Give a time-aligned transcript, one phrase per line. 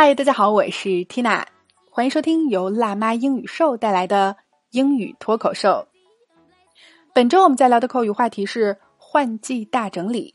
[0.00, 1.44] 嗨，大家好，我是 Tina，
[1.90, 4.36] 欢迎收听由辣妈英语秀带来的
[4.70, 5.88] 英语脱口秀。
[7.12, 10.32] 本周我们在聊的口语话题是换季大整理。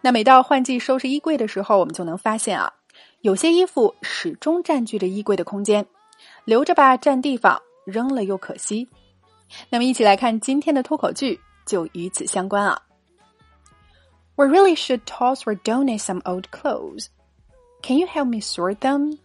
[0.00, 2.72] 那每到换季收拾衣柜的时候，我们就能发现啊，
[3.20, 5.86] 有些衣服始终占据着衣柜的空间，
[6.44, 8.88] 留着吧占地方，扔了又可惜。
[9.70, 12.82] 那么一起来看今天的脱口剧，就与此相关啊。
[14.34, 17.06] We really should toss or donate some old clothes.
[17.85, 19.17] Can you help me sort them?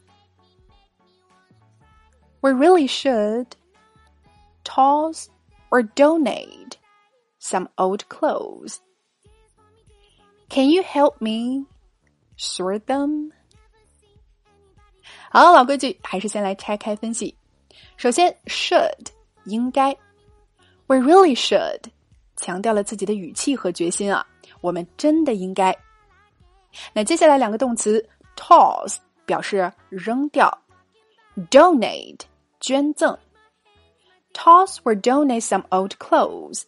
[2.43, 3.57] We really should
[4.65, 5.29] toss
[5.71, 6.79] or donate
[7.39, 8.81] some old clothes.
[10.49, 11.67] Can you help me
[12.37, 13.33] sort them?
[15.31, 17.37] 好，老规矩，还是先来拆开分析。
[17.97, 19.09] 首先，should
[19.45, 19.93] 应该，
[20.87, 21.83] we really should
[22.37, 24.27] 强调了自己的语气和决心啊，
[24.61, 25.77] 我们真的应该。
[26.93, 28.09] 那接下来两个动词
[28.41, 30.63] toss 表示扔掉，
[31.51, 32.21] donate
[32.61, 33.19] 捐赠，
[34.33, 36.63] toss or donate some old clothes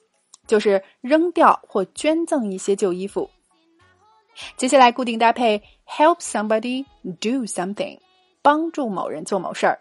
[0.46, 3.30] 就是扔掉或捐赠一些旧衣服。
[4.56, 7.98] 接下来固定搭配 help somebody do something，
[8.40, 9.80] 帮助某人做某事儿。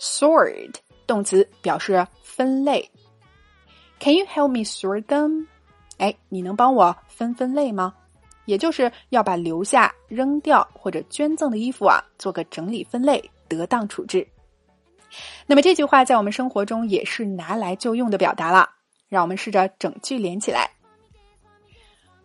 [0.00, 0.74] sort
[1.06, 2.90] 动词表示分类。
[4.00, 5.46] Can you help me sort them？
[5.98, 7.94] 哎，你能帮我分分类吗？
[8.46, 14.26] 也就是要把留下、扔掉或者捐赠的衣服啊，做个整理分类，得当处置。
[15.46, 18.68] 那么这句话在我们生活中也是拿来就用的表达了。
[19.08, 20.70] 让我们试着整句连起来。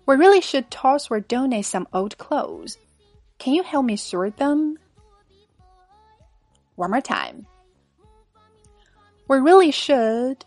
[0.06, 2.76] We really should toss or donate some old clothes.
[3.40, 4.78] Can you help me sort them?
[6.78, 7.46] One more time.
[9.28, 10.38] We really should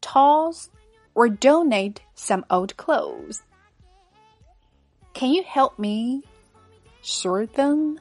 [0.00, 0.68] toss
[1.12, 3.40] or donate some old clothes.
[5.23, 6.21] Can you help me
[7.01, 7.97] sort them?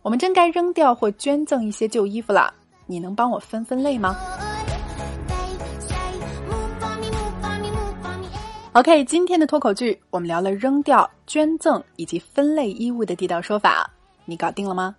[0.00, 2.54] 我们真该扔掉或捐赠一些旧衣服了，
[2.86, 4.16] 你能帮我分分类吗
[8.72, 13.90] ？OK，今天的脱口剧我们聊了扔掉、捐赠以及分类衣物的地道说法，
[14.24, 14.96] 你搞定了吗？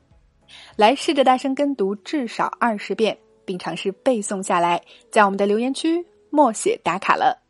[0.75, 4.79] 来试着大声跟读至少二十遍，并尝试背诵下来，
[5.09, 7.48] 在我们的留言区默写打卡了。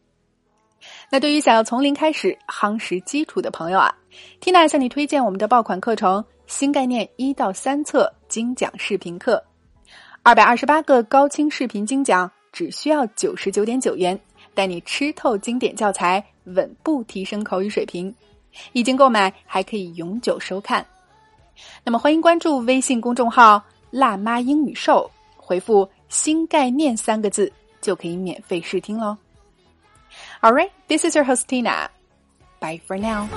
[1.10, 3.94] 那对于想要从零开始夯实基础的朋友啊
[4.42, 9.44] ，Tina 向你推荐我们的爆款课程《新概念一到三册精讲视频课》，
[10.24, 14.20] 二百二十八个高清视频精讲，只需要九十九点九元。
[14.56, 18.14] 带你吃透经典教材，稳步提升口语水平。
[18.74, 20.86] 已经购买还可以永久收看。
[21.84, 29.16] 那么欢迎关注微信公众号“辣妈英语秀”，回复“新概念”三个字就可以免费试听喽。
[30.42, 31.90] All right, this is your host Tina.
[32.62, 33.30] Bye for now.